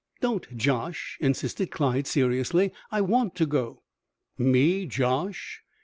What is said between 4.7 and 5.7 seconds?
josh?"